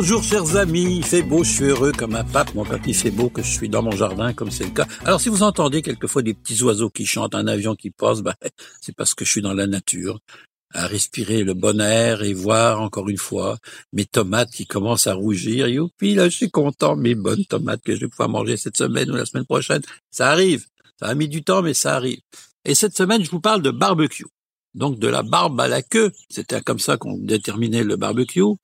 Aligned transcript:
Bonjour 0.00 0.24
chers 0.24 0.56
amis, 0.56 0.96
il 0.96 1.04
fait 1.04 1.20
beau, 1.20 1.44
je 1.44 1.50
suis 1.50 1.64
heureux 1.64 1.92
comme 1.92 2.14
un 2.14 2.24
pape, 2.24 2.54
mon 2.54 2.64
papy 2.64 2.94
fait 2.94 3.10
beau 3.10 3.28
que 3.28 3.42
je 3.42 3.50
suis 3.50 3.68
dans 3.68 3.82
mon 3.82 3.90
jardin 3.90 4.32
comme 4.32 4.50
c'est 4.50 4.64
le 4.64 4.70
cas. 4.70 4.86
Alors 5.04 5.20
si 5.20 5.28
vous 5.28 5.42
entendez 5.42 5.82
quelquefois 5.82 6.22
des 6.22 6.32
petits 6.32 6.62
oiseaux 6.62 6.88
qui 6.88 7.04
chantent, 7.04 7.34
un 7.34 7.46
avion 7.46 7.74
qui 7.74 7.90
passe, 7.90 8.22
ben, 8.22 8.32
c'est 8.80 8.96
parce 8.96 9.12
que 9.12 9.26
je 9.26 9.30
suis 9.30 9.42
dans 9.42 9.52
la 9.52 9.66
nature, 9.66 10.20
à 10.72 10.86
respirer 10.86 11.44
le 11.44 11.52
bon 11.52 11.82
air 11.82 12.22
et 12.22 12.32
voir 12.32 12.80
encore 12.80 13.10
une 13.10 13.18
fois 13.18 13.58
mes 13.92 14.06
tomates 14.06 14.50
qui 14.50 14.66
commencent 14.66 15.06
à 15.06 15.12
rougir. 15.12 15.68
Youpi, 15.68 16.14
là 16.14 16.30
je 16.30 16.36
suis 16.36 16.50
content, 16.50 16.96
mes 16.96 17.14
bonnes 17.14 17.44
tomates 17.44 17.82
que 17.82 17.94
je 17.94 18.00
vais 18.00 18.08
pouvoir 18.08 18.30
manger 18.30 18.56
cette 18.56 18.78
semaine 18.78 19.10
ou 19.10 19.16
la 19.16 19.26
semaine 19.26 19.44
prochaine. 19.44 19.82
Ça 20.10 20.30
arrive, 20.30 20.64
ça 20.98 21.08
a 21.08 21.14
mis 21.14 21.28
du 21.28 21.44
temps 21.44 21.60
mais 21.60 21.74
ça 21.74 21.94
arrive. 21.94 22.20
Et 22.64 22.74
cette 22.74 22.96
semaine 22.96 23.22
je 23.22 23.30
vous 23.30 23.40
parle 23.40 23.60
de 23.60 23.70
barbecue. 23.70 24.24
Donc 24.72 24.98
de 24.98 25.08
la 25.08 25.22
barbe 25.22 25.60
à 25.60 25.68
la 25.68 25.82
queue, 25.82 26.10
c'était 26.30 26.62
comme 26.62 26.78
ça 26.78 26.96
qu'on 26.96 27.18
déterminait 27.18 27.84
le 27.84 27.96
barbecue. 27.96 28.56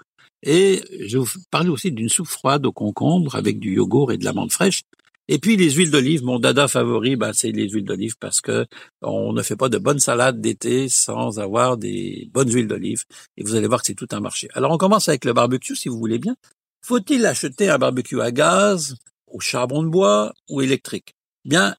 Et 0.43 0.83
je 1.07 1.19
vous 1.19 1.27
parler 1.51 1.71
aussi 1.71 1.93
d'une 1.93 2.09
soupe 2.09 2.29
froide 2.29 2.67
au 2.67 2.73
concombre 2.73 3.35
avec 3.35 3.59
du 3.59 3.75
yogourt 3.75 4.13
et 4.13 4.19
de 4.19 4.25
l'amande 4.25 4.53
fraîche. 4.53 4.83
Et 5.29 5.39
puis 5.39 5.57
les 5.57 5.73
huiles 5.73 5.91
d'olive, 5.91 6.23
mon 6.23 6.39
dada 6.39 6.69
favori, 6.69 7.17
ben, 7.17 7.33
c'est 7.33 7.51
les 7.51 7.69
huiles 7.69 7.85
d'olive 7.85 8.17
parce 8.19 8.41
que 8.41 8.67
on 9.03 9.33
ne 9.33 9.43
fait 9.43 9.57
pas 9.57 9.69
de 9.69 9.79
bonnes 9.79 9.99
salades 9.99 10.41
d'été 10.41 10.89
sans 10.89 11.41
avoir 11.41 11.77
des 11.77 12.31
bonnes 12.33 12.51
huiles 12.51 12.69
d'olive. 12.69 13.05
Et 13.37 13.43
vous 13.43 13.57
allez 13.57 13.67
voir 13.67 13.81
que 13.81 13.87
c'est 13.87 13.95
tout 13.95 14.09
un 14.13 14.21
marché. 14.21 14.49
Alors 14.55 14.71
on 14.71 14.79
commence 14.79 15.09
avec 15.09 15.25
le 15.25 15.33
barbecue, 15.33 15.75
si 15.75 15.89
vous 15.89 15.99
voulez 15.99 16.19
bien. 16.19 16.37
Faut-il 16.83 17.27
acheter 17.27 17.69
un 17.69 17.79
barbecue 17.79 18.21
à 18.21 18.31
gaz, 18.31 18.95
au 19.27 19.41
charbon 19.41 19.83
de 19.83 19.89
bois 19.89 20.33
ou 20.49 20.61
électrique? 20.63 21.15
Bien, 21.45 21.75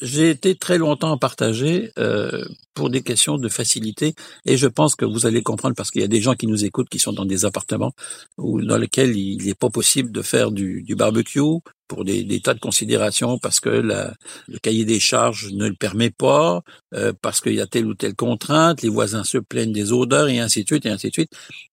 j'ai 0.00 0.30
été 0.30 0.54
très 0.56 0.78
longtemps 0.78 1.16
partagé 1.18 1.92
euh, 1.98 2.44
pour 2.74 2.90
des 2.90 3.02
questions 3.02 3.38
de 3.38 3.48
facilité 3.48 4.14
et 4.44 4.56
je 4.56 4.66
pense 4.66 4.96
que 4.96 5.04
vous 5.04 5.26
allez 5.26 5.42
comprendre 5.42 5.74
parce 5.76 5.90
qu'il 5.90 6.00
y 6.00 6.04
a 6.04 6.08
des 6.08 6.20
gens 6.20 6.34
qui 6.34 6.46
nous 6.46 6.64
écoutent 6.64 6.88
qui 6.88 6.98
sont 6.98 7.12
dans 7.12 7.24
des 7.24 7.44
appartements 7.44 7.92
où, 8.36 8.60
dans 8.60 8.78
lesquels 8.78 9.16
il 9.16 9.44
n'est 9.44 9.54
pas 9.54 9.70
possible 9.70 10.10
de 10.10 10.22
faire 10.22 10.50
du, 10.50 10.82
du 10.82 10.96
barbecue 10.96 11.40
pour 11.86 12.04
des, 12.04 12.24
des, 12.24 12.40
tas 12.40 12.54
de 12.54 12.60
considérations 12.60 13.38
parce 13.38 13.60
que 13.60 13.68
la, 13.68 14.14
le 14.48 14.58
cahier 14.58 14.84
des 14.84 15.00
charges 15.00 15.52
ne 15.52 15.68
le 15.68 15.74
permet 15.74 16.10
pas, 16.10 16.62
euh, 16.94 17.12
parce 17.20 17.40
qu'il 17.40 17.54
y 17.54 17.60
a 17.60 17.66
telle 17.66 17.86
ou 17.86 17.94
telle 17.94 18.14
contrainte, 18.14 18.82
les 18.82 18.88
voisins 18.88 19.24
se 19.24 19.38
plaignent 19.38 19.72
des 19.72 19.92
odeurs 19.92 20.28
et 20.28 20.40
ainsi 20.40 20.62
de 20.62 20.68
suite 20.68 20.86
et 20.86 20.90
ainsi 20.90 21.08
de 21.08 21.12
suite. 21.12 21.32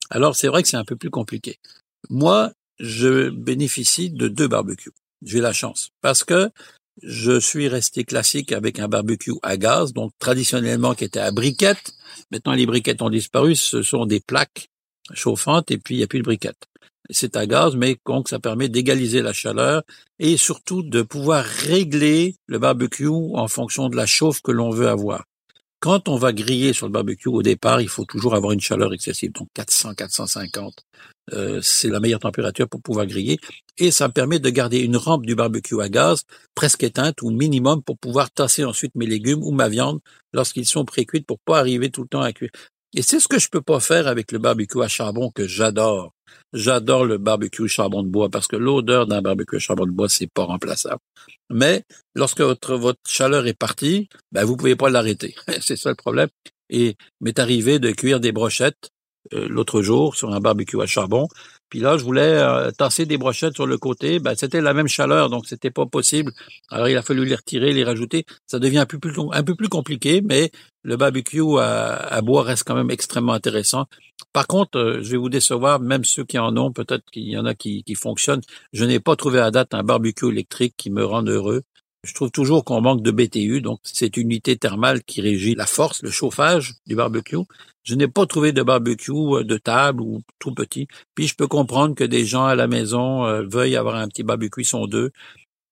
Alors 0.09 0.35
c'est 0.35 0.47
vrai 0.47 0.61
que 0.61 0.69
c'est 0.69 0.77
un 0.77 0.85
peu 0.85 0.95
plus 0.95 1.09
compliqué. 1.09 1.57
Moi, 2.09 2.51
je 2.79 3.29
bénéficie 3.29 4.09
de 4.09 4.27
deux 4.27 4.47
barbecues. 4.47 4.91
J'ai 5.23 5.39
la 5.39 5.53
chance 5.53 5.89
parce 6.01 6.23
que 6.23 6.49
je 7.01 7.39
suis 7.39 7.67
resté 7.67 8.03
classique 8.03 8.51
avec 8.51 8.79
un 8.79 8.87
barbecue 8.87 9.33
à 9.43 9.57
gaz, 9.57 9.93
donc 9.93 10.11
traditionnellement 10.19 10.93
qui 10.93 11.05
était 11.05 11.19
à 11.19 11.31
briquettes. 11.31 11.93
Maintenant, 12.31 12.53
les 12.53 12.65
briquettes 12.65 13.01
ont 13.01 13.09
disparu. 13.09 13.55
Ce 13.55 13.81
sont 13.81 14.05
des 14.05 14.19
plaques 14.19 14.69
chauffantes 15.13 15.71
et 15.71 15.77
puis 15.77 15.95
il 15.95 15.97
n'y 15.99 16.03
a 16.03 16.07
plus 16.07 16.19
de 16.19 16.23
briquettes. 16.23 16.67
C'est 17.09 17.35
à 17.35 17.45
gaz, 17.45 17.75
mais 17.75 17.97
donc 18.05 18.29
ça 18.29 18.39
permet 18.39 18.69
d'égaliser 18.69 19.21
la 19.21 19.33
chaleur 19.33 19.83
et 20.19 20.37
surtout 20.37 20.83
de 20.83 21.01
pouvoir 21.01 21.43
régler 21.43 22.35
le 22.45 22.59
barbecue 22.59 23.07
en 23.07 23.47
fonction 23.47 23.89
de 23.89 23.95
la 23.95 24.05
chauffe 24.05 24.41
que 24.41 24.51
l'on 24.51 24.69
veut 24.69 24.87
avoir. 24.87 25.25
Quand 25.81 26.09
on 26.09 26.15
va 26.15 26.31
griller 26.31 26.73
sur 26.73 26.85
le 26.85 26.91
barbecue, 26.91 27.27
au 27.27 27.41
départ, 27.41 27.81
il 27.81 27.87
faut 27.87 28.05
toujours 28.05 28.35
avoir 28.35 28.51
une 28.51 28.59
chaleur 28.61 28.93
excessive, 28.93 29.31
donc 29.31 29.47
400, 29.55 29.95
450. 29.95 30.85
Euh, 31.33 31.59
c'est 31.63 31.89
la 31.89 31.99
meilleure 31.99 32.19
température 32.19 32.69
pour 32.69 32.83
pouvoir 32.83 33.07
griller. 33.07 33.39
Et 33.79 33.89
ça 33.89 34.07
me 34.07 34.13
permet 34.13 34.37
de 34.37 34.49
garder 34.51 34.77
une 34.77 34.95
rampe 34.95 35.25
du 35.25 35.33
barbecue 35.33 35.81
à 35.81 35.89
gaz 35.89 36.21
presque 36.53 36.83
éteinte 36.83 37.23
ou 37.23 37.31
minimum 37.31 37.81
pour 37.81 37.97
pouvoir 37.97 38.29
tasser 38.29 38.63
ensuite 38.63 38.93
mes 38.93 39.07
légumes 39.07 39.41
ou 39.41 39.49
ma 39.49 39.69
viande 39.69 40.01
lorsqu'ils 40.33 40.67
sont 40.67 40.85
précuits 40.85 41.21
pour 41.21 41.39
pas 41.39 41.57
arriver 41.57 41.89
tout 41.89 42.03
le 42.03 42.07
temps 42.07 42.21
à 42.21 42.31
cuire. 42.31 42.51
Et 42.93 43.01
c'est 43.01 43.19
ce 43.19 43.27
que 43.27 43.39
je 43.39 43.49
peux 43.49 43.61
pas 43.61 43.79
faire 43.79 44.07
avec 44.07 44.31
le 44.31 44.39
barbecue 44.39 44.81
à 44.81 44.87
charbon 44.87 45.31
que 45.31 45.47
j'adore. 45.47 46.13
J'adore 46.53 47.05
le 47.05 47.17
barbecue 47.17 47.67
charbon 47.67 48.03
de 48.03 48.09
bois 48.09 48.29
parce 48.29 48.47
que 48.47 48.57
l'odeur 48.57 49.07
d'un 49.07 49.21
barbecue 49.21 49.59
charbon 49.59 49.85
de 49.85 49.91
bois, 49.91 50.09
c'est 50.09 50.27
pas 50.27 50.43
remplaçable. 50.43 50.99
Mais 51.49 51.83
lorsque 52.15 52.41
votre, 52.41 52.99
chaleur 53.07 53.47
est 53.47 53.53
partie, 53.53 54.09
ben 54.31 54.43
vous 54.43 54.57
pouvez 54.57 54.75
pas 54.75 54.89
l'arrêter. 54.89 55.35
c'est 55.61 55.77
ça 55.77 55.89
le 55.89 55.95
problème. 55.95 56.29
Et 56.69 56.95
m'est 57.21 57.39
arrivé 57.39 57.79
de 57.79 57.91
cuire 57.91 58.19
des 58.19 58.31
brochettes 58.31 58.91
euh, 59.33 59.47
l'autre 59.47 59.81
jour 59.81 60.15
sur 60.15 60.33
un 60.33 60.39
barbecue 60.39 60.81
à 60.81 60.85
charbon. 60.85 61.27
Puis 61.71 61.79
là, 61.79 61.97
je 61.97 62.03
voulais 62.03 62.33
euh, 62.33 62.69
tasser 62.71 63.05
des 63.05 63.17
brochettes 63.17 63.55
sur 63.55 63.65
le 63.65 63.77
côté. 63.77 64.19
Ben, 64.19 64.35
c'était 64.35 64.59
la 64.59 64.73
même 64.73 64.89
chaleur, 64.89 65.29
donc 65.29 65.45
c'était 65.47 65.71
pas 65.71 65.85
possible. 65.85 66.33
Alors, 66.69 66.89
il 66.89 66.97
a 66.97 67.01
fallu 67.01 67.23
les 67.23 67.33
retirer, 67.33 67.71
les 67.71 67.85
rajouter. 67.85 68.25
Ça 68.45 68.59
devient 68.59 68.79
un 68.79 68.85
peu 68.85 68.99
plus, 68.99 69.13
un 69.31 69.41
peu 69.41 69.55
plus 69.55 69.69
compliqué, 69.69 70.21
mais 70.21 70.51
le 70.83 70.97
barbecue 70.97 71.41
à, 71.59 72.21
bois 72.21 72.43
reste 72.43 72.65
quand 72.67 72.75
même 72.75 72.91
extrêmement 72.91 73.31
intéressant. 73.31 73.85
Par 74.33 74.47
contre, 74.47 74.77
euh, 74.77 74.99
je 75.01 75.11
vais 75.11 75.17
vous 75.17 75.29
décevoir, 75.29 75.79
même 75.79 76.03
ceux 76.03 76.25
qui 76.25 76.37
en 76.37 76.57
ont, 76.57 76.73
peut-être 76.73 77.09
qu'il 77.09 77.29
y 77.29 77.37
en 77.37 77.45
a 77.45 77.55
qui, 77.55 77.83
qui 77.83 77.95
fonctionnent. 77.95 78.41
Je 78.73 78.83
n'ai 78.83 78.99
pas 78.99 79.15
trouvé 79.15 79.39
à 79.39 79.49
date 79.49 79.73
un 79.73 79.83
barbecue 79.83 80.27
électrique 80.27 80.73
qui 80.75 80.91
me 80.91 81.05
rende 81.05 81.29
heureux. 81.29 81.63
Je 82.03 82.15
trouve 82.15 82.31
toujours 82.31 82.65
qu'on 82.65 82.81
manque 82.81 83.03
de 83.03 83.11
BTU, 83.11 83.61
donc 83.61 83.79
c'est 83.83 84.17
une 84.17 84.31
unité 84.31 84.57
thermale 84.57 85.03
qui 85.03 85.21
régit 85.21 85.53
la 85.53 85.67
force, 85.67 86.01
le 86.01 86.09
chauffage 86.09 86.73
du 86.87 86.95
barbecue. 86.95 87.37
Je 87.83 87.93
n'ai 87.93 88.07
pas 88.07 88.25
trouvé 88.25 88.53
de 88.53 88.63
barbecue 88.63 89.11
euh, 89.11 89.43
de 89.43 89.57
table 89.57 90.01
ou 90.01 90.23
tout 90.39 90.51
petit. 90.51 90.87
Puis 91.13 91.27
je 91.27 91.35
peux 91.35 91.47
comprendre 91.47 91.93
que 91.93 92.03
des 92.03 92.25
gens 92.25 92.45
à 92.45 92.55
la 92.55 92.65
maison 92.67 93.25
euh, 93.25 93.43
veuillent 93.43 93.75
avoir 93.75 93.97
un 93.97 94.07
petit 94.07 94.23
barbecue, 94.23 94.61
ils 94.61 94.65
sont 94.65 94.87
deux. 94.87 95.11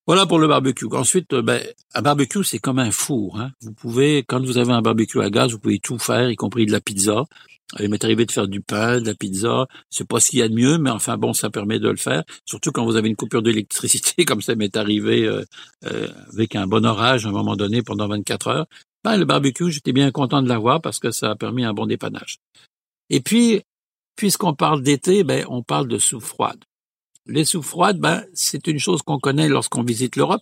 Voilà 0.09 0.25
pour 0.25 0.39
le 0.39 0.47
barbecue. 0.47 0.87
Ensuite, 0.91 1.33
euh, 1.33 1.43
ben, 1.43 1.61
un 1.93 2.01
barbecue, 2.01 2.43
c'est 2.43 2.57
comme 2.57 2.79
un 2.79 2.89
four. 2.89 3.39
Hein. 3.39 3.51
Vous 3.61 3.73
pouvez, 3.73 4.23
quand 4.23 4.43
vous 4.43 4.57
avez 4.57 4.73
un 4.73 4.81
barbecue 4.81 5.21
à 5.21 5.29
gaz, 5.29 5.51
vous 5.51 5.59
pouvez 5.59 5.77
tout 5.77 5.99
faire, 5.99 6.31
y 6.31 6.35
compris 6.35 6.65
de 6.65 6.71
la 6.71 6.81
pizza. 6.81 7.25
Il 7.77 7.89
m'est 7.91 8.03
arrivé 8.03 8.25
de 8.25 8.31
faire 8.31 8.47
du 8.47 8.59
pain, 8.59 8.99
de 8.99 9.05
la 9.05 9.13
pizza. 9.13 9.67
C'est 9.91 10.07
pas 10.07 10.19
ce 10.19 10.31
qu'il 10.31 10.39
y 10.39 10.41
a 10.41 10.49
de 10.49 10.55
mieux, 10.55 10.79
mais 10.79 10.89
enfin 10.89 11.15
bon, 11.17 11.33
ça 11.33 11.51
permet 11.51 11.77
de 11.77 11.89
le 11.89 11.95
faire. 11.95 12.23
Surtout 12.43 12.71
quand 12.71 12.85
vous 12.85 12.95
avez 12.95 13.07
une 13.07 13.15
coupure 13.15 13.43
d'électricité, 13.43 14.25
comme 14.25 14.41
ça 14.41 14.55
m'est 14.55 14.75
arrivé 14.77 15.25
euh, 15.25 15.43
euh, 15.85 16.07
avec 16.33 16.55
un 16.55 16.65
bon 16.65 16.87
orage 16.87 17.27
à 17.27 17.29
un 17.29 17.31
moment 17.31 17.55
donné 17.55 17.83
pendant 17.83 18.07
24 18.07 18.47
heures. 18.47 18.65
Ben, 19.03 19.15
le 19.15 19.25
barbecue, 19.25 19.69
j'étais 19.69 19.93
bien 19.93 20.09
content 20.09 20.41
de 20.41 20.49
l'avoir 20.49 20.81
parce 20.81 20.97
que 20.97 21.11
ça 21.11 21.29
a 21.29 21.35
permis 21.35 21.65
un 21.65 21.73
bon 21.75 21.85
dépannage. 21.85 22.39
Et 23.11 23.19
puis, 23.19 23.61
puisqu'on 24.15 24.55
parle 24.55 24.81
d'été, 24.81 25.23
ben, 25.23 25.45
on 25.49 25.61
parle 25.61 25.87
de 25.87 25.99
soupe 25.99 26.23
froide. 26.23 26.65
Les 27.29 27.45
soupes 27.45 27.63
froides, 27.63 27.99
ben, 27.99 28.25
c'est 28.33 28.65
une 28.67 28.79
chose 28.79 29.03
qu'on 29.03 29.19
connaît 29.19 29.47
lorsqu'on 29.47 29.83
visite 29.83 30.15
l'Europe. 30.15 30.41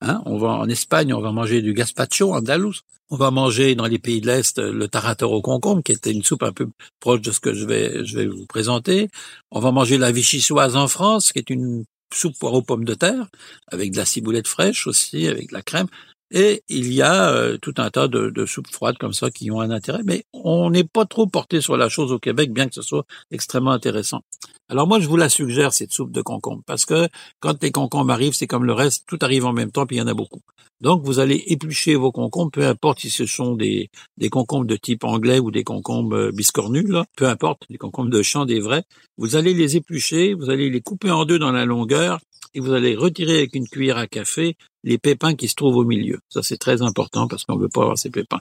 Hein, 0.00 0.22
on 0.24 0.38
va 0.38 0.48
en 0.48 0.68
Espagne, 0.68 1.12
on 1.12 1.20
va 1.20 1.30
manger 1.30 1.62
du 1.62 1.74
gazpacho 1.74 2.32
andalous. 2.32 2.80
On 3.10 3.16
va 3.16 3.30
manger 3.30 3.74
dans 3.74 3.86
les 3.86 3.98
pays 3.98 4.22
de 4.22 4.26
l'Est 4.26 4.58
le 4.58 4.88
tarator 4.88 5.30
au 5.30 5.42
concombre, 5.42 5.82
qui 5.82 5.92
était 5.92 6.10
une 6.10 6.22
soupe 6.22 6.42
un 6.42 6.52
peu 6.52 6.68
proche 6.98 7.20
de 7.20 7.30
ce 7.30 7.40
que 7.40 7.52
je 7.52 7.66
vais, 7.66 8.04
je 8.06 8.16
vais 8.16 8.26
vous 8.26 8.46
présenter. 8.46 9.10
On 9.50 9.60
va 9.60 9.70
manger 9.70 9.98
la 9.98 10.10
vichysoise 10.10 10.74
en 10.74 10.88
France, 10.88 11.32
qui 11.32 11.38
est 11.38 11.50
une 11.50 11.84
soupe 12.14 12.38
poire 12.38 12.54
aux 12.54 12.62
pommes 12.62 12.86
de 12.86 12.94
terre, 12.94 13.26
avec 13.68 13.92
de 13.92 13.98
la 13.98 14.06
ciboulette 14.06 14.48
fraîche 14.48 14.86
aussi, 14.86 15.28
avec 15.28 15.50
de 15.50 15.54
la 15.54 15.62
crème. 15.62 15.88
Et 16.34 16.62
il 16.70 16.92
y 16.94 17.02
a 17.02 17.30
euh, 17.30 17.58
tout 17.58 17.74
un 17.76 17.90
tas 17.90 18.08
de, 18.08 18.30
de, 18.30 18.46
soupes 18.46 18.72
froides 18.72 18.96
comme 18.96 19.12
ça 19.12 19.30
qui 19.30 19.50
ont 19.50 19.60
un 19.60 19.70
intérêt, 19.70 20.00
mais 20.04 20.24
on 20.32 20.70
n'est 20.70 20.84
pas 20.84 21.04
trop 21.04 21.26
porté 21.26 21.60
sur 21.60 21.76
la 21.76 21.90
chose 21.90 22.10
au 22.10 22.18
Québec, 22.18 22.52
bien 22.52 22.68
que 22.68 22.74
ce 22.74 22.80
soit 22.80 23.04
extrêmement 23.30 23.72
intéressant. 23.72 24.22
Alors 24.70 24.88
moi, 24.88 24.98
je 24.98 25.08
vous 25.08 25.18
la 25.18 25.28
suggère, 25.28 25.74
cette 25.74 25.92
soupe 25.92 26.10
de 26.10 26.22
concombre, 26.22 26.62
parce 26.66 26.86
que 26.86 27.06
quand 27.40 27.62
les 27.62 27.70
concombres 27.70 28.14
arrivent, 28.14 28.32
c'est 28.32 28.46
comme 28.46 28.64
le 28.64 28.72
reste, 28.72 29.04
tout 29.06 29.18
arrive 29.20 29.44
en 29.44 29.52
même 29.52 29.70
temps, 29.70 29.84
puis 29.84 29.96
il 29.96 29.98
y 29.98 30.02
en 30.02 30.06
a 30.06 30.14
beaucoup. 30.14 30.40
Donc, 30.80 31.04
vous 31.04 31.18
allez 31.18 31.44
éplucher 31.48 31.96
vos 31.96 32.10
concombres, 32.10 32.50
peu 32.50 32.66
importe 32.66 33.00
si 33.00 33.10
ce 33.10 33.26
sont 33.26 33.54
des, 33.54 33.90
des 34.16 34.30
concombres 34.30 34.64
de 34.66 34.76
type 34.76 35.04
anglais 35.04 35.38
ou 35.38 35.50
des 35.50 35.64
concombres 35.64 36.16
euh, 36.16 36.32
biscornus, 36.32 36.88
là, 36.88 37.04
peu 37.14 37.28
importe, 37.28 37.66
des 37.68 37.78
concombres 37.78 38.10
de 38.10 38.22
champ, 38.22 38.46
des 38.46 38.58
vrais. 38.58 38.84
Vous 39.18 39.36
allez 39.36 39.52
les 39.52 39.76
éplucher, 39.76 40.32
vous 40.32 40.48
allez 40.48 40.70
les 40.70 40.80
couper 40.80 41.10
en 41.10 41.26
deux 41.26 41.38
dans 41.38 41.52
la 41.52 41.66
longueur, 41.66 42.20
et 42.54 42.60
vous 42.60 42.72
allez 42.72 42.96
retirer 42.96 43.36
avec 43.38 43.54
une 43.54 43.68
cuillère 43.68 43.98
à 43.98 44.06
café 44.06 44.56
les 44.84 44.98
pépins 44.98 45.34
qui 45.34 45.48
se 45.48 45.54
trouvent 45.54 45.76
au 45.76 45.84
milieu. 45.84 46.18
Ça, 46.28 46.42
c'est 46.42 46.58
très 46.58 46.82
important 46.82 47.28
parce 47.28 47.44
qu'on 47.44 47.56
ne 47.56 47.62
veut 47.62 47.68
pas 47.68 47.82
avoir 47.82 47.98
ces 47.98 48.10
pépins. 48.10 48.40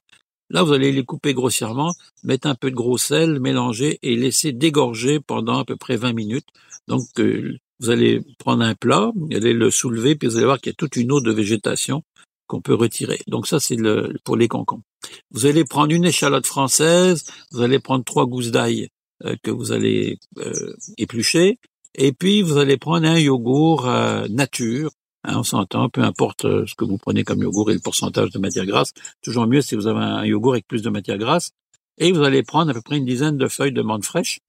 Là, 0.50 0.64
vous 0.64 0.74
allez 0.74 0.92
les 0.92 1.06
couper 1.06 1.34
grossièrement, 1.34 1.94
mettre 2.24 2.48
un 2.48 2.56
peu 2.56 2.72
de 2.72 2.76
gros 2.76 2.98
sel, 2.98 3.40
mélanger 3.40 4.00
et 4.02 4.16
laisser 4.16 4.52
dégorger 4.52 5.20
pendant 5.20 5.60
à 5.60 5.66
peu 5.66 5.78
près 5.78 5.96
20 5.96 6.14
minutes. 6.14 6.48
Donc, 6.88 7.08
euh, 7.20 7.58
vous 7.80 7.90
allez 7.90 8.22
prendre 8.38 8.64
un 8.64 8.76
plat, 8.76 9.12
vous 9.16 9.28
allez 9.34 9.54
le 9.54 9.72
soulever, 9.72 10.16
puis 10.16 10.28
vous 10.28 10.36
allez 10.36 10.46
voir 10.46 10.60
qu'il 10.60 10.72
y 10.72 10.74
a 10.74 10.76
toute 10.76 10.98
une 10.98 11.12
eau 11.12 11.22
de 11.22 11.32
végétation 11.32 12.04
qu'on 12.48 12.62
peut 12.62 12.74
retirer. 12.74 13.22
Donc 13.28 13.48
ça, 13.48 13.62
c'est 13.62 13.78
le, 13.78 14.18
pour 14.26 14.36
les 14.36 14.50
concombres. 14.50 14.84
Vous 15.32 15.46
allez 15.46 15.64
prendre 15.64 15.94
une 15.94 16.04
échalote 16.04 16.46
française, 16.46 17.26
vous 17.52 17.62
allez 17.62 17.80
prendre 17.80 18.04
trois 18.04 18.26
gousses 18.26 18.52
d'ail 18.52 18.90
euh, 19.24 19.38
que 19.42 19.52
vous 19.52 19.72
allez 19.72 20.20
euh, 20.38 20.74
éplucher, 20.98 21.60
et 21.96 22.14
puis, 22.14 22.42
vous 22.42 22.58
allez 22.58 22.78
prendre 22.78 23.08
un 23.08 23.18
yogourt 23.18 23.88
euh, 23.88 24.28
nature. 24.30 24.92
Hein, 25.24 25.38
on 25.38 25.44
s'entend, 25.44 25.90
peu 25.90 26.02
importe 26.02 26.46
euh, 26.46 26.66
ce 26.66 26.74
que 26.74 26.86
vous 26.86 26.98
prenez 26.98 27.24
comme 27.24 27.42
yogourt 27.42 27.70
et 27.70 27.76
le 27.76 27.80
pourcentage 27.80 28.32
de 28.32 28.40
matière 28.40 28.66
grasse. 28.66 28.94
Toujours 29.22 29.46
mieux 29.46 29.62
si 29.62 29.76
vous 29.76 29.88
avez 29.88 30.00
un 30.00 30.26
yogourt 30.26 30.54
avec 30.54 30.68
plus 30.68 30.82
de 30.82 30.90
matière 30.90 31.18
grasse. 31.18 31.52
Et 31.98 32.12
vous 32.12 32.24
allez 32.24 32.42
prendre 32.42 32.72
à 32.72 32.74
peu 32.74 32.82
près 32.82 32.98
une 32.98 33.06
dizaine 33.06 33.38
de 33.38 33.48
feuilles 33.48 33.74
de 33.74 33.82
menthe 33.84 34.06
fraîche, 34.06 34.40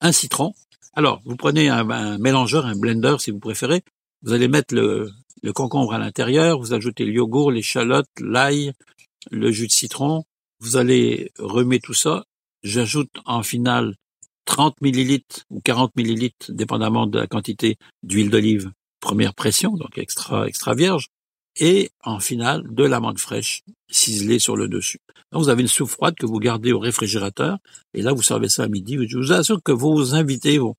un 0.00 0.12
citron. 0.12 0.52
Alors, 0.94 1.20
vous 1.24 1.36
prenez 1.36 1.68
un, 1.68 2.18
mélangeur, 2.18 2.66
un 2.66 2.74
blender 2.74 3.16
si 3.20 3.30
vous 3.30 3.38
préférez. 3.38 3.82
Vous 4.22 4.32
allez 4.32 4.48
mettre 4.48 4.74
le, 4.74 5.12
concombre 5.54 5.92
à 5.92 5.98
l'intérieur. 5.98 6.58
Vous 6.58 6.74
ajoutez 6.74 7.04
le 7.04 7.12
yogourt, 7.12 7.52
l'échalote, 7.52 8.08
l'ail, 8.18 8.72
le 9.30 9.52
jus 9.52 9.68
de 9.68 9.72
citron. 9.72 10.24
Vous 10.58 10.76
allez 10.76 11.30
remettre 11.38 11.86
tout 11.86 11.94
ça. 11.94 12.24
J'ajoute 12.64 13.10
en 13.24 13.42
finale 13.44 13.94
30 14.46 14.80
millilitres 14.80 15.44
ou 15.50 15.60
40 15.60 15.94
millilitres, 15.96 16.50
dépendamment 16.50 17.06
de 17.06 17.20
la 17.20 17.28
quantité 17.28 17.78
d'huile 18.02 18.30
d'olive 18.30 18.72
première 19.00 19.34
pression, 19.34 19.72
donc 19.72 19.98
extra, 19.98 20.46
extra 20.46 20.74
vierge, 20.74 21.08
et 21.56 21.90
en 22.04 22.20
finale 22.20 22.64
de 22.70 22.84
la 22.84 23.00
menthe 23.00 23.18
fraîche 23.18 23.62
ciselée 23.88 24.38
sur 24.38 24.56
le 24.56 24.68
dessus. 24.68 25.00
Donc 25.32 25.42
vous 25.42 25.48
avez 25.48 25.62
une 25.62 25.68
soupe 25.68 25.88
froide 25.88 26.14
que 26.14 26.26
vous 26.26 26.38
gardez 26.38 26.72
au 26.72 26.78
réfrigérateur 26.78 27.58
et 27.94 28.02
là 28.02 28.12
vous 28.12 28.22
servez 28.22 28.48
ça 28.48 28.64
à 28.64 28.68
midi. 28.68 28.98
Je 29.08 29.18
vous 29.18 29.32
assure 29.32 29.62
que 29.62 29.72
vos 29.72 30.14
invités 30.14 30.58
vont, 30.58 30.76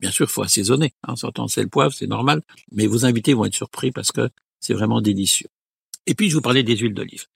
bien 0.00 0.10
sûr, 0.10 0.26
il 0.28 0.32
faut 0.32 0.42
assaisonner, 0.42 0.92
hein, 1.06 1.16
sortant 1.16 1.46
le 1.56 1.68
poivre, 1.68 1.92
c'est 1.94 2.06
normal, 2.06 2.42
mais 2.72 2.86
vos 2.86 3.04
invités 3.04 3.34
vont 3.34 3.44
être 3.44 3.54
surpris 3.54 3.92
parce 3.92 4.12
que 4.12 4.28
c'est 4.60 4.74
vraiment 4.74 5.00
délicieux. 5.00 5.48
Et 6.06 6.14
puis 6.14 6.30
je 6.30 6.34
vous 6.34 6.40
parlais 6.40 6.64
des 6.64 6.76
huiles 6.76 6.94
d'olive. 6.94 7.26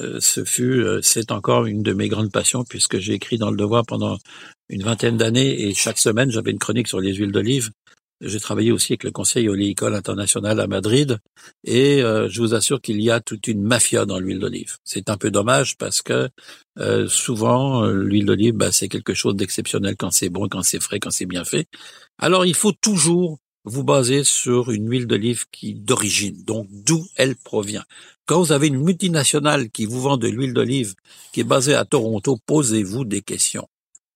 Euh, 0.00 0.20
ce 0.20 0.44
fut, 0.44 0.80
euh, 0.80 1.00
c'est 1.02 1.32
encore 1.32 1.66
une 1.66 1.82
de 1.82 1.92
mes 1.92 2.08
grandes 2.08 2.32
passions 2.32 2.64
puisque 2.64 2.98
j'ai 2.98 3.12
écrit 3.12 3.36
dans 3.36 3.50
le 3.50 3.56
Devoir 3.56 3.84
pendant 3.84 4.18
une 4.68 4.82
vingtaine 4.82 5.18
d'années 5.18 5.62
et 5.62 5.74
chaque 5.74 5.98
semaine 5.98 6.30
j'avais 6.30 6.50
une 6.50 6.58
chronique 6.58 6.88
sur 6.88 7.00
les 7.00 7.14
huiles 7.14 7.32
d'olive. 7.32 7.70
J'ai 8.22 8.40
travaillé 8.40 8.72
aussi 8.72 8.94
avec 8.94 9.04
le 9.04 9.10
Conseil 9.10 9.48
oléicole 9.48 9.94
international 9.94 10.58
à 10.60 10.66
Madrid 10.66 11.18
et 11.64 12.02
euh, 12.02 12.28
je 12.30 12.40
vous 12.40 12.54
assure 12.54 12.80
qu'il 12.80 13.02
y 13.02 13.10
a 13.10 13.20
toute 13.20 13.46
une 13.46 13.62
mafia 13.62 14.06
dans 14.06 14.18
l'huile 14.18 14.38
d'olive. 14.38 14.76
C'est 14.84 15.10
un 15.10 15.18
peu 15.18 15.30
dommage 15.30 15.76
parce 15.76 16.00
que 16.00 16.30
euh, 16.78 17.08
souvent 17.08 17.84
euh, 17.84 17.92
l'huile 17.92 18.24
d'olive, 18.24 18.54
bah, 18.54 18.72
c'est 18.72 18.88
quelque 18.88 19.12
chose 19.12 19.36
d'exceptionnel 19.36 19.96
quand 19.96 20.10
c'est 20.10 20.30
bon, 20.30 20.48
quand 20.48 20.62
c'est 20.62 20.80
frais, 20.80 20.98
quand 20.98 21.10
c'est 21.10 21.26
bien 21.26 21.44
fait. 21.44 21.68
Alors 22.18 22.46
il 22.46 22.54
faut 22.54 22.72
toujours 22.72 23.38
vous 23.64 23.84
baser 23.84 24.24
sur 24.24 24.70
une 24.70 24.88
huile 24.88 25.06
d'olive 25.06 25.44
qui 25.52 25.74
d'origine, 25.74 26.42
donc 26.44 26.68
d'où 26.70 27.06
elle 27.16 27.36
provient. 27.36 27.84
Quand 28.24 28.40
vous 28.40 28.52
avez 28.52 28.68
une 28.68 28.82
multinationale 28.82 29.70
qui 29.70 29.84
vous 29.84 30.00
vend 30.00 30.16
de 30.16 30.28
l'huile 30.28 30.54
d'olive 30.54 30.94
qui 31.32 31.40
est 31.40 31.44
basée 31.44 31.74
à 31.74 31.84
Toronto, 31.84 32.38
posez-vous 32.46 33.04
des 33.04 33.20
questions. 33.20 33.68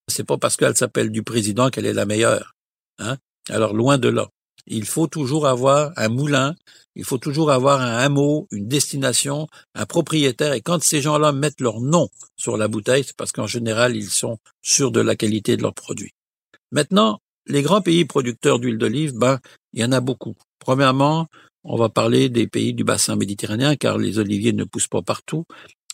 C'est 0.08 0.24
pas 0.24 0.38
parce 0.38 0.56
qu'elle 0.56 0.76
s'appelle 0.76 1.10
du 1.10 1.22
président 1.22 1.68
qu'elle 1.68 1.86
est 1.86 1.92
la 1.92 2.06
meilleure. 2.06 2.54
Hein 2.98 3.18
alors 3.48 3.74
loin 3.74 3.98
de 3.98 4.08
là. 4.08 4.28
Il 4.66 4.84
faut 4.84 5.06
toujours 5.06 5.46
avoir 5.46 5.92
un 5.96 6.08
moulin, 6.08 6.54
il 6.94 7.04
faut 7.04 7.18
toujours 7.18 7.50
avoir 7.50 7.80
un 7.80 7.96
hameau, 7.96 8.46
une 8.50 8.68
destination, 8.68 9.48
un 9.74 9.86
propriétaire. 9.86 10.52
Et 10.52 10.60
quand 10.60 10.82
ces 10.82 11.00
gens-là 11.00 11.32
mettent 11.32 11.60
leur 11.60 11.80
nom 11.80 12.08
sur 12.36 12.56
la 12.56 12.68
bouteille, 12.68 13.04
c'est 13.04 13.16
parce 13.16 13.32
qu'en 13.32 13.46
général, 13.46 13.96
ils 13.96 14.10
sont 14.10 14.38
sûrs 14.62 14.90
de 14.90 15.00
la 15.00 15.16
qualité 15.16 15.56
de 15.56 15.62
leurs 15.62 15.74
produits. 15.74 16.12
Maintenant, 16.72 17.20
les 17.46 17.62
grands 17.62 17.80
pays 17.80 18.04
producteurs 18.04 18.58
d'huile 18.58 18.78
d'olive, 18.78 19.14
ben, 19.14 19.40
il 19.72 19.80
y 19.80 19.84
en 19.84 19.92
a 19.92 20.00
beaucoup. 20.00 20.36
Premièrement, 20.58 21.26
on 21.64 21.76
va 21.76 21.88
parler 21.88 22.28
des 22.28 22.46
pays 22.46 22.74
du 22.74 22.84
bassin 22.84 23.16
méditerranéen, 23.16 23.76
car 23.76 23.98
les 23.98 24.18
oliviers 24.18 24.52
ne 24.52 24.64
poussent 24.64 24.88
pas 24.88 25.02
partout. 25.02 25.44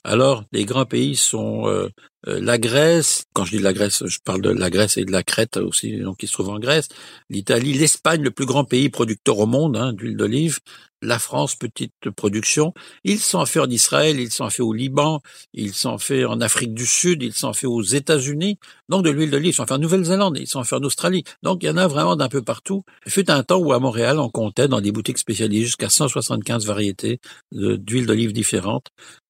Alors, 0.08 0.44
les 0.52 0.64
grands 0.64 0.86
pays 0.86 1.16
sont 1.16 1.66
euh, 1.66 1.88
euh, 2.28 2.38
la 2.40 2.58
Grèce, 2.58 3.24
quand 3.32 3.44
je 3.44 3.56
dis 3.56 3.62
la 3.62 3.72
Grèce, 3.72 4.04
je 4.06 4.18
parle 4.24 4.40
de 4.40 4.50
la 4.50 4.70
Grèce 4.70 4.98
et 4.98 5.04
de 5.04 5.10
la 5.10 5.24
Crète 5.24 5.56
aussi, 5.56 5.98
donc 5.98 6.18
qui 6.18 6.28
se 6.28 6.32
trouve 6.32 6.48
en 6.50 6.60
Grèce, 6.60 6.86
l'Italie, 7.28 7.72
l'Espagne, 7.72 8.22
le 8.22 8.30
plus 8.30 8.46
grand 8.46 8.62
pays 8.62 8.88
producteur 8.88 9.36
au 9.40 9.46
monde 9.46 9.76
hein, 9.76 9.92
d'huile 9.92 10.16
d'olive, 10.16 10.60
la 11.02 11.18
France, 11.18 11.54
petite 11.54 12.10
production. 12.16 12.72
Ils 13.04 13.18
sont 13.18 13.44
fait 13.46 13.60
en 13.60 13.68
Israël, 13.68 14.18
ils 14.18 14.30
sont 14.30 14.48
fait 14.48 14.62
au 14.62 14.72
Liban, 14.72 15.20
ils 15.52 15.74
sont 15.74 15.98
fait 15.98 16.24
en 16.24 16.40
Afrique 16.40 16.72
du 16.72 16.86
Sud, 16.86 17.22
ils 17.22 17.34
sont 17.34 17.52
fait 17.52 17.66
aux 17.66 17.82
États-Unis. 17.82 18.58
Donc 18.88 19.04
de 19.04 19.10
l'huile 19.10 19.30
d'olive, 19.30 19.50
ils 19.50 19.54
sont 19.54 19.66
fait 19.66 19.74
en 19.74 19.78
Nouvelle-Zélande, 19.78 20.38
ils 20.40 20.46
sont 20.46 20.64
fait 20.64 20.76
en 20.76 20.82
Australie. 20.82 21.24
Donc 21.42 21.62
il 21.62 21.66
y 21.66 21.70
en 21.70 21.76
a 21.76 21.86
vraiment 21.86 22.16
d'un 22.16 22.28
peu 22.28 22.42
partout. 22.42 22.82
Il 23.04 23.12
fut 23.12 23.30
un 23.30 23.42
temps 23.42 23.58
où 23.58 23.72
à 23.72 23.78
Montréal, 23.78 24.18
on 24.18 24.30
comptait 24.30 24.68
dans 24.68 24.80
des 24.80 24.92
boutiques 24.92 25.18
spécialisées 25.18 25.64
jusqu'à 25.64 25.90
175 25.90 26.64
variétés 26.64 27.20
d'huile 27.52 28.06
d'olive 28.06 28.32
différentes. 28.32 28.86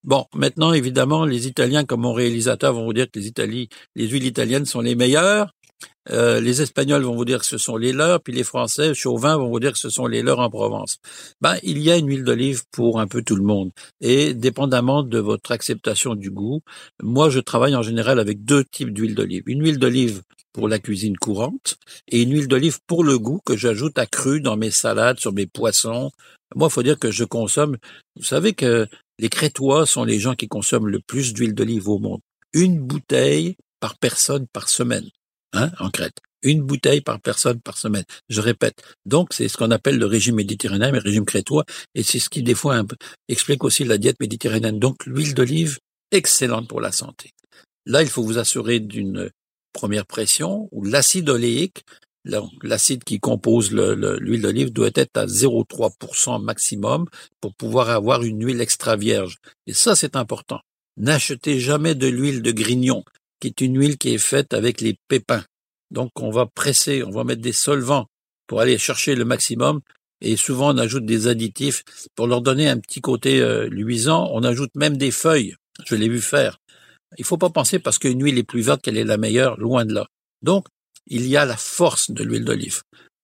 Bon, 0.07 0.25
maintenant, 0.35 0.73
évidemment, 0.73 1.25
les 1.25 1.49
Italiens, 1.49 1.85
comme 1.85 2.03
mon 2.03 2.13
réalisateur, 2.13 2.73
vont 2.73 2.85
vous 2.85 2.93
dire 2.93 3.11
que 3.11 3.19
les, 3.19 3.69
les 3.97 4.09
huiles 4.09 4.25
italiennes 4.25 4.65
sont 4.65 4.81
les 4.81 4.95
meilleures. 4.95 5.53
Euh, 6.11 6.41
les 6.41 6.63
Espagnols 6.63 7.03
vont 7.03 7.17
vous 7.17 7.25
dire 7.25 7.41
que 7.41 7.47
ce 7.47 7.59
sont 7.59 7.77
les 7.77 7.93
leurs, 7.93 8.23
puis 8.23 8.33
les 8.33 8.45
Français, 8.45 8.95
chauvins, 8.95 9.37
vont 9.37 9.49
vous 9.49 9.59
dire 9.59 9.73
que 9.73 9.79
ce 9.79 9.91
sont 9.91 10.07
les 10.07 10.23
leurs 10.23 10.39
en 10.39 10.49
Provence. 10.49 10.99
Ben, 11.41 11.57
il 11.65 11.79
y 11.79 11.91
a 11.91 11.97
une 11.97 12.09
huile 12.09 12.23
d'olive 12.23 12.63
pour 12.71 13.01
un 13.01 13.09
peu 13.09 13.23
tout 13.23 13.35
le 13.35 13.43
monde. 13.43 13.73
Et 14.01 14.33
dépendamment 14.33 15.03
de 15.03 15.19
votre 15.19 15.51
acceptation 15.51 16.15
du 16.15 16.31
goût, 16.31 16.61
moi, 17.03 17.29
je 17.29 17.41
travaille 17.41 17.75
en 17.75 17.83
général 17.83 18.21
avec 18.21 18.45
deux 18.45 18.63
types 18.63 18.93
d'huile 18.93 19.17
d'olive. 19.17 19.43
Une 19.47 19.65
huile 19.65 19.79
d'olive 19.79 20.23
pour 20.53 20.69
la 20.69 20.79
cuisine 20.79 21.17
courante 21.17 21.77
et 22.09 22.23
une 22.23 22.33
huile 22.33 22.49
d'olive 22.49 22.79
pour 22.87 23.03
le 23.03 23.19
goût 23.19 23.41
que 23.45 23.57
j'ajoute 23.57 23.99
à 23.99 24.07
cru 24.07 24.41
dans 24.41 24.57
mes 24.57 24.71
salades, 24.71 25.19
sur 25.19 25.33
mes 25.33 25.47
poissons. 25.47 26.13
Moi, 26.55 26.71
faut 26.71 26.85
dire 26.85 26.99
que 26.99 27.11
je 27.11 27.25
consomme. 27.25 27.77
Vous 28.15 28.25
savez 28.25 28.53
que 28.53 28.87
les 29.19 29.29
Crétois 29.29 29.87
sont 29.87 30.05
les 30.05 30.19
gens 30.19 30.35
qui 30.35 30.49
consomment 30.49 30.89
le 30.89 31.01
plus 31.01 31.33
d'huile 31.33 31.55
d'olive 31.55 31.89
au 31.89 31.99
monde. 31.99 32.21
Une 32.53 32.79
bouteille 32.79 33.57
par 33.81 33.99
personne 33.99 34.47
par 34.53 34.69
semaine, 34.69 35.09
hein, 35.53 35.71
en 35.79 35.91
Crète. 35.91 36.19
Une 36.43 36.63
bouteille 36.63 37.01
par 37.01 37.21
personne 37.21 37.61
par 37.61 37.79
semaine. 37.79 38.05
Je 38.29 38.41
répète. 38.41 38.83
Donc, 39.05 39.33
c'est 39.33 39.49
ce 39.49 39.57
qu'on 39.57 39.71
appelle 39.71 39.99
le 39.99 40.07
régime 40.07 40.37
méditerranéen, 40.37 40.91
le 40.91 41.01
régime 41.01 41.25
crétois, 41.25 41.65
et 41.95 42.03
c'est 42.03 42.19
ce 42.19 42.29
qui, 42.29 42.43
des 42.43 42.55
fois, 42.55 42.81
explique 43.29 43.65
aussi 43.65 43.85
la 43.85 43.99
diète 43.99 44.21
méditerranéenne. 44.21 44.79
Donc, 44.79 45.07
l'huile 45.07 45.35
d'olive, 45.35 45.79
excellente 46.13 46.69
pour 46.69 46.81
la 46.81 46.93
santé. 46.93 47.31
Là, 47.87 48.03
il 48.03 48.09
faut 48.09 48.23
vous 48.23 48.39
assurer 48.39 48.81
d'une 48.81 49.31
première 49.73 50.07
pression, 50.07 50.69
où 50.73 50.85
l'acide 50.85 51.29
oléique, 51.29 51.85
l'acide 52.63 53.05
qui 53.05 53.21
compose 53.21 53.73
l'huile 53.73 54.43
d'olive 54.43 54.73
doit 54.73 54.91
être 54.95 55.17
à 55.17 55.27
0,3% 55.27 56.43
maximum 56.43 57.07
pour 57.41 57.55
pouvoir 57.55 57.91
avoir 57.91 58.23
une 58.23 58.45
huile 58.45 58.61
extra 58.61 58.97
vierge. 58.97 59.37
Et 59.67 59.73
ça, 59.73 59.95
c'est 59.95 60.17
important. 60.17 60.61
N'achetez 60.97 61.61
jamais 61.61 61.95
de 61.95 62.07
l'huile 62.07 62.43
de 62.43 62.53
grignon, 62.53 63.05
qui 63.41 63.49
est 63.49 63.61
une 63.61 63.79
huile 63.79 63.99
qui 63.99 64.15
est 64.15 64.19
faite 64.19 64.55
avec 64.55 64.81
les 64.81 64.97
pépins. 65.09 65.45
Donc, 65.91 66.11
on 66.21 66.31
va 66.31 66.47
presser, 66.47 67.03
on 67.05 67.11
va 67.11 67.25
mettre 67.25 67.43
des 67.43 67.53
solvants 67.53 68.07
pour 68.47 68.61
aller 68.61 68.79
chercher 68.79 69.15
le 69.15 69.25
maximum. 69.25 69.81
Et 70.21 70.37
souvent, 70.37 70.75
on 70.75 70.79
ajoute 70.79 71.05
des 71.05 71.27
additifs 71.27 71.85
pour 72.15 72.27
leur 72.27 72.41
donner 72.41 72.69
un 72.69 72.79
petit 72.79 73.01
côté 73.01 73.41
euh, 73.41 73.69
luisant. 73.69 74.31
On 74.33 74.43
ajoute 74.43 74.71
même 74.75 74.97
des 74.97 75.11
feuilles. 75.11 75.55
Je 75.85 75.95
l'ai 75.95 76.09
vu 76.09 76.21
faire. 76.21 76.59
Il 77.19 77.25
faut 77.25 77.37
pas 77.37 77.51
penser 77.51 77.79
parce 77.79 77.99
qu'une 77.99 78.23
huile 78.23 78.39
est 78.39 78.43
plus 78.43 78.63
verte 78.63 78.83
qu'elle 78.83 78.97
est 78.97 79.05
la 79.05 79.19
meilleure, 79.19 79.59
loin 79.59 79.85
de 79.85 79.93
là. 79.93 80.07
Donc, 80.43 80.67
il 81.07 81.27
y 81.27 81.37
a 81.37 81.45
la 81.45 81.57
force 81.57 82.11
de 82.11 82.23
l'huile 82.23 82.45
d'olive. 82.45 82.83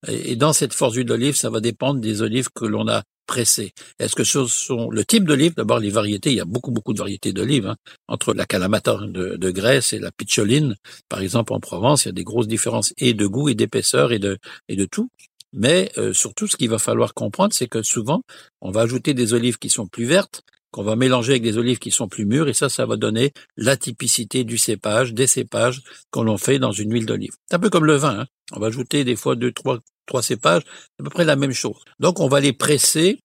Et 0.09 0.35
dans 0.35 0.53
cette 0.53 0.75
force 0.75 0.95
d'huile 0.95 1.07
d'olive, 1.07 1.37
ça 1.37 1.51
va 1.51 1.61
dépendre 1.61 2.01
des 2.01 2.23
olives 2.23 2.49
que 2.55 2.65
l'on 2.65 2.89
a 2.89 3.03
pressées. 3.27 3.73
Est-ce 3.99 4.17
que 4.17 4.25
ce 4.25 4.47
sont 4.47 4.91
le 4.91 5.05
type 5.05 5.25
d'olive? 5.25 5.55
D'abord, 5.55 5.79
les 5.79 5.91
variétés. 5.91 6.31
Il 6.31 6.37
y 6.37 6.41
a 6.41 6.45
beaucoup, 6.45 6.73
beaucoup 6.73 6.93
de 6.93 6.99
variétés 6.99 7.33
d'olives. 7.33 7.69
Hein. 7.69 7.77
Entre 8.09 8.35
la 8.35 8.45
Kalamata 8.45 8.99
de, 9.07 9.51
Grèce 9.51 9.93
et 9.93 10.01
la 10.01 10.11
Picholine, 10.11 10.77
par 11.09 11.21
exemple, 11.21 11.53
en 11.53 11.61
Provence, 11.61 12.05
il 12.05 12.09
y 12.09 12.11
a 12.11 12.13
des 12.13 12.25
grosses 12.25 12.49
différences 12.49 12.93
et 12.99 13.15
de 13.15 13.27
goût 13.27 13.49
et 13.49 13.55
d'épaisseur 13.55 14.13
et 14.13 14.19
de, 14.19 14.39
et 14.69 14.77
de 14.77 14.85
tout. 14.85 15.09
Mais 15.53 15.93
euh, 15.99 16.13
surtout, 16.13 16.49
ce 16.49 16.57
qu'il 16.57 16.71
va 16.71 16.79
falloir 16.79 17.15
comprendre, 17.15 17.53
c'est 17.53 17.69
que 17.69 17.83
souvent, 17.83 18.23
on 18.61 18.71
va 18.71 18.81
ajouter 18.81 19.15
des 19.15 19.35
olives 19.35 19.59
qui 19.59 19.69
sont 19.69 19.87
plus 19.87 20.05
vertes, 20.05 20.43
qu'on 20.73 20.83
va 20.83 20.97
mélanger 20.97 21.33
avec 21.33 21.43
des 21.43 21.59
olives 21.59 21.79
qui 21.79 21.93
sont 21.93 22.09
plus 22.09 22.25
mûres, 22.25 22.49
et 22.49 22.55
ça, 22.55 22.69
ça 22.69 22.87
va 22.87 22.97
donner 22.97 23.33
l'atypicité 23.57 24.43
du 24.43 24.59
cépage, 24.59 25.13
des 25.15 25.29
cépages 25.29 25.83
qu'on 26.11 26.25
l'on 26.25 26.39
fait 26.39 26.59
dans 26.59 26.73
une 26.73 26.93
huile 26.93 27.07
d'olive. 27.07 27.35
C'est 27.49 27.55
un 27.55 27.61
peu 27.61 27.71
comme 27.71 27.85
le 27.85 27.97
vin, 27.97 28.21
hein. 28.21 28.27
on 28.53 28.59
va 28.59 28.69
ajouter 28.69 29.05
des 29.05 29.15
fois 29.15 29.37
deux, 29.37 29.53
trois, 29.53 29.79
trois 30.07 30.23
cépages, 30.23 30.63
à 30.99 31.05
peu 31.05 31.11
près 31.11 31.25
la 31.25 31.37
même 31.37 31.53
chose. 31.53 31.77
Donc 32.01 32.19
on 32.19 32.27
va 32.27 32.41
les 32.41 32.55
presser. 32.55 33.21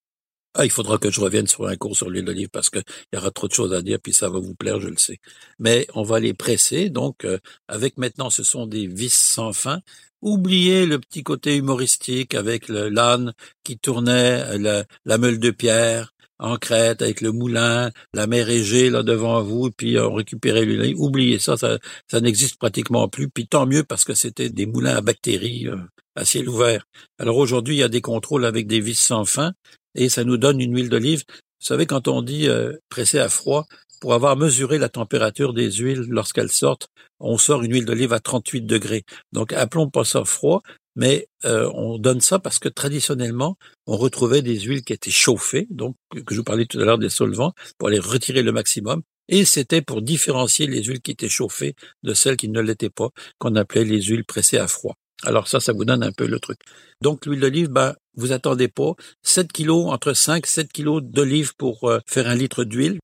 Ah, 0.54 0.66
il 0.66 0.72
faudra 0.72 0.98
que 0.98 1.12
je 1.12 1.22
revienne 1.22 1.48
sur 1.48 1.68
un 1.68 1.75
cours 1.75 1.96
sur 1.96 2.10
l'huile 2.10 2.25
d'olive 2.25 2.50
parce 2.50 2.70
qu'il 2.70 2.84
y 3.13 3.18
aura 3.18 3.32
trop 3.32 3.48
de 3.48 3.54
choses 3.54 3.74
à 3.74 3.82
dire, 3.82 4.00
puis 4.01 4.13
ça 4.13 4.27
va 4.27 4.39
vous 4.39 4.56
plaire, 4.56 4.80
je 4.80 4.89
le 4.89 4.98
sais. 4.98 5.20
Mais 5.60 5.88
on 5.94 6.04
va 6.04 6.20
les 6.20 6.34
presser, 6.34 6.89
donc 6.89 7.25
euh, 7.25 7.38
avec 7.68 7.98
maintenant 7.98 8.30
ce 8.30 8.44
sont 8.44 8.66
des 8.66 8.88
vis 8.88 9.13
sans 9.13 9.54
fin. 9.54 9.80
Oubliez 10.22 10.86
le 10.86 11.00
petit 11.00 11.24
côté 11.24 11.56
humoristique 11.56 12.34
avec 12.34 12.70
l'âne 12.70 13.34
qui 13.63 13.77
tournait 13.77 14.58
la, 14.58 14.84
la 15.06 15.18
meule 15.20 15.39
de 15.39 15.51
pierre, 15.51 16.12
en 16.39 16.58
Crète 16.58 17.01
avec 17.01 17.22
le 17.22 17.32
moulin, 17.32 17.91
la 18.13 18.27
mer 18.27 18.50
Égée 18.50 18.89
là 18.89 19.03
devant 19.03 19.41
vous, 19.41 19.72
puis 19.72 19.98
on 20.00 20.13
récupérait 20.13 20.65
l'huile. 20.65 20.96
Oubliez 20.98 21.39
ça, 21.39 21.56
ça, 21.58 22.22
n'existe 22.22 22.58
pratiquement 22.58 23.08
plus. 23.08 23.29
Puis 23.29 23.48
tant 23.48 23.65
mieux 23.65 23.84
parce 23.84 24.03
que 24.03 24.13
c'était 24.13 24.50
des 24.50 24.65
moulins 24.65 24.96
à 24.96 25.01
bactéries 25.01 25.67
euh, 25.67 25.77
à 26.15 26.25
ciel 26.25 26.50
ouvert. 26.50 26.86
Alors 27.20 27.38
aujourd'hui, 27.38 27.75
il 27.75 27.79
y 27.79 27.84
a 27.84 27.89
des 27.89 28.01
contrôles 28.01 28.46
avec 28.46 28.67
des 28.67 28.79
vis 28.79 29.00
sans 29.00 29.25
fin 29.25 29.53
et 29.96 30.10
ça 30.10 30.24
nous 30.24 30.38
donne 30.38 30.62
une 30.62 30.75
huile 30.75 30.89
d'olive. 30.89 31.24
Vous 31.29 31.65
savez, 31.65 31.86
quand 31.86 32.08
on 32.08 32.22
dit 32.22 32.48
euh, 32.48 32.74
presser 32.89 33.20
à 33.20 33.29
froid, 33.29 33.65
pour 34.00 34.13
avoir 34.13 34.38
mesuré 34.38 34.77
la 34.77 34.89
température 34.89 35.53
des 35.53 35.72
huiles 35.72 36.06
lorsqu'elles 36.10 36.51
sortent, 36.51 36.89
on 37.20 37.38
sort 37.38 37.63
une 37.63 37.74
huile 37.74 37.86
d'olive 37.86 38.13
à 38.13 38.20
38 38.20 38.62
degrés. 38.62 39.03
Donc 39.32 39.53
appelons 39.53 39.89
pas 39.89 40.03
ça 40.03 40.24
froid, 40.24 40.62
mais 40.98 41.30
euh, 41.46 41.72
on 41.75 42.00
donne 42.00 42.22
ça 42.22 42.39
parce 42.39 42.58
que 42.58 42.68
traditionnellement, 42.68 43.56
on 43.86 43.96
retrouvait 43.96 44.42
des 44.42 44.60
huiles 44.60 44.84
qui 44.84 44.94
étaient 44.94 45.12
chauffées, 45.12 45.68
donc 45.70 45.96
que 46.12 46.34
je 46.34 46.39
vous 46.39 46.44
parlais 46.44 46.66
tout 46.66 46.80
à 46.80 46.86
l'heure 46.86 46.98
des 46.98 47.10
solvants, 47.10 47.54
pour 47.77 47.88
aller 47.89 48.00
retirer 48.00 48.42
le 48.42 48.51
maximum. 48.51 49.04
Et 49.30 49.46
c'était 49.46 49.84
pour 49.84 50.01
différencier 50.01 50.66
les 50.66 50.84
huiles 50.84 51.01
qui 51.01 51.12
étaient 51.12 51.30
chauffées 51.30 51.75
de 52.01 52.13
celles 52.16 52.36
qui 52.36 52.50
ne 52.50 52.62
l'étaient 52.62 52.89
pas, 52.89 53.10
qu'on 53.38 53.56
appelait 53.56 53.84
les 53.84 54.01
huiles 54.01 54.25
pressées 54.25 54.58
à 54.58 54.68
froid. 54.68 54.96
Alors 55.24 55.48
ça, 55.48 55.60
ça 55.60 55.72
vous 55.72 55.86
donne 55.86 56.04
un 56.04 56.12
peu 56.12 56.25
le 56.25 56.39
truc. 56.39 56.60
Donc 57.01 57.27
l'huile 57.27 57.42
d'olive, 57.42 57.68
ben, 57.68 57.96
vous 58.16 58.32
attendez 58.32 58.68
pas 58.68 58.94
7 59.22 59.51
kilos, 59.51 59.92
entre 59.92 60.13
5 60.13 60.46
et 60.46 60.50
7 60.50 60.72
kilos 60.72 61.04
d'olive 61.04 61.54
pour 61.58 61.84
euh, 61.84 62.00
faire 62.08 62.27
un 62.27 62.36
litre 62.36 62.63
d'huile, 62.63 62.98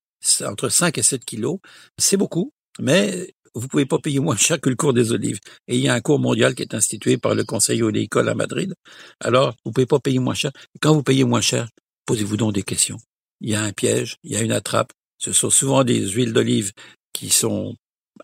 entre 0.44 0.70
5 0.70 0.98
et 0.98 1.04
7 1.04 1.24
kilos. 1.26 1.60
C'est 2.00 2.18
beaucoup, 2.18 2.54
mais 2.80 3.36
vous 3.56 3.68
pouvez 3.68 3.86
pas 3.86 4.00
payer 4.00 4.20
moins 4.20 4.36
cher 4.36 4.60
que 4.60 4.70
le 4.70 4.76
cours 4.76 4.94
des 4.94 5.12
olives. 5.12 5.40
Et 5.68 5.76
il 5.76 5.82
y 5.82 5.88
a 5.88 5.94
un 5.94 6.02
cours 6.02 6.20
mondial 6.20 6.56
qui 6.56 6.64
est 6.64 6.74
institué 6.74 7.18
par 7.18 7.36
le 7.36 7.44
Conseil 7.44 7.84
oléicole 7.84 8.30
à 8.30 8.36
Madrid. 8.36 8.74
Alors, 9.20 9.56
vous 9.66 9.72
pouvez 9.72 9.86
pas 9.86 10.00
payer 10.00 10.20
moins 10.20 10.34
cher. 10.34 10.52
Quand 10.82 10.94
vous 10.94 11.04
payez 11.04 11.24
moins 11.24 11.42
cher, 11.42 11.70
posez-vous 12.06 12.38
donc 12.38 12.54
des 12.54 12.64
questions. 12.64 12.98
Il 13.42 13.50
y 13.50 13.56
a 13.56 13.62
un 13.62 13.72
piège, 13.72 14.18
il 14.24 14.32
y 14.32 14.36
a 14.36 14.42
une 14.42 14.52
attrape. 14.52 14.94
Ce 15.18 15.32
sont 15.32 15.50
souvent 15.50 15.84
des 15.84 16.08
huiles 16.08 16.34
d'olive 16.34 16.72
qui 17.14 17.30
sont 17.30 17.76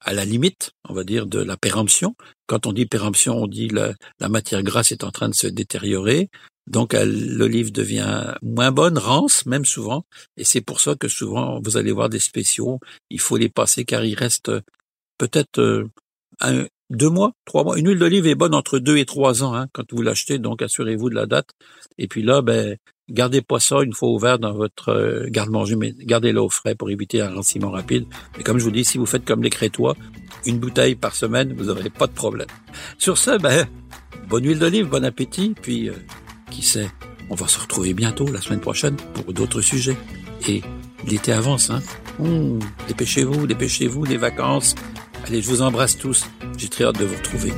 à 0.02 0.14
la 0.14 0.26
limite, 0.26 0.72
on 0.88 0.94
va 0.94 1.04
dire, 1.04 1.28
de 1.28 1.40
la 1.40 1.58
péremption. 1.58 2.16
Quand 2.48 2.68
on 2.68 2.74
dit 2.74 2.86
péremption, 2.86 3.38
on 3.38 3.48
dit 3.48 3.68
la, 3.70 3.94
la 4.20 4.30
matière 4.30 4.64
grasse 4.64 4.92
est 4.92 5.04
en 5.04 5.12
train 5.12 5.30
de 5.30 5.36
se 5.36 5.48
détériorer. 5.48 6.30
Donc 6.70 6.94
l'olive 6.94 7.72
devient 7.72 8.36
moins 8.44 8.72
bonne, 8.72 9.00
rance 9.00 9.48
même 9.48 9.66
souvent, 9.66 10.06
et 10.38 10.44
c'est 10.44 10.62
pour 10.62 10.80
ça 10.82 10.94
que 10.94 11.08
souvent 11.08 11.60
vous 11.64 11.78
allez 11.78 11.92
voir 11.92 12.10
des 12.10 12.20
spéciaux, 12.20 12.80
il 13.10 13.20
faut 13.20 13.38
les 13.38 13.50
passer 13.50 13.86
car 13.86 14.06
il 14.06 14.14
reste 14.14 14.52
peut-être 15.20 15.60
euh, 15.60 16.68
deux 16.90 17.10
mois, 17.10 17.34
trois 17.46 17.64
mois. 17.64 17.78
Une 17.78 17.88
huile 17.88 18.00
d'olive 18.00 18.26
est 18.26 18.34
bonne 18.34 18.56
entre 18.56 18.80
deux 18.80 18.98
et 18.98 19.06
trois 19.06 19.44
ans 19.44 19.54
hein, 19.54 19.68
quand 19.74 19.84
vous 19.92 20.02
l'achetez, 20.02 20.40
donc 20.40 20.64
assurez-vous 20.64 21.12
de 21.12 21.16
la 21.16 21.28
date. 21.28 21.50
Et 22.00 22.08
puis 22.08 22.24
là, 22.24 22.42
ben 22.42 22.78
gardez 23.12 23.42
pas 23.42 23.60
ça 23.60 23.82
une 23.84 23.94
fois 23.94 24.10
ouvert 24.10 24.40
dans 24.40 24.54
votre 24.54 24.90
euh, 24.90 25.28
garde-manger, 25.30 25.76
mais 25.76 25.94
gardez-le 25.98 26.42
au 26.42 26.50
frais 26.50 26.76
pour 26.76 26.90
éviter 26.90 27.22
un 27.22 27.34
ranciment 27.34 27.70
rapide. 27.70 28.06
Et 28.40 28.44
comme 28.44 28.58
je 28.58 28.64
vous 28.64 28.72
dis, 28.72 28.86
si 28.86 28.98
vous 28.98 29.06
faites 29.06 29.26
comme 29.26 29.44
les 29.44 29.50
Crétois, 29.50 29.96
une 30.46 30.60
bouteille 30.60 30.96
par 30.96 31.16
semaine, 31.16 31.54
vous 31.54 31.66
n'aurez 31.66 31.90
pas 31.90 32.08
de 32.08 32.14
problème. 32.14 32.48
Sur 32.98 33.18
ce, 33.18 33.38
ben 33.38 33.68
bonne 34.28 34.46
huile 34.46 34.60
d'olive, 34.60 34.88
bon 34.88 35.04
appétit, 35.04 35.54
puis 35.62 35.90
euh, 35.90 35.94
qui 36.50 36.64
sait, 36.64 36.90
on 37.30 37.36
va 37.36 37.48
se 37.48 37.60
retrouver 37.60 37.94
bientôt 37.94 38.32
la 38.32 38.42
semaine 38.42 38.62
prochaine 38.62 38.96
pour 39.14 39.32
d'autres 39.34 39.62
sujets. 39.62 39.98
Et 40.48 40.62
l'été 41.08 41.34
avance, 41.34 41.70
hein. 41.70 41.82
Dépêchez-vous, 42.88 43.48
dépêchez-vous, 43.48 44.04
les 44.04 44.18
vacances. 44.18 44.76
Allez, 45.30 45.44
je 45.44 45.48
vous 45.48 45.62
embrasse 45.62 45.96
tous. 45.96 46.26
J'ai 46.58 46.70
très 46.70 46.86
hâte 46.86 46.98
de 46.98 47.06
vous 47.06 47.16
retrouver. 47.16 47.54